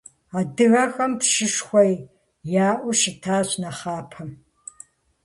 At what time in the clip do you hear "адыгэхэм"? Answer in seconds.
0.39-1.11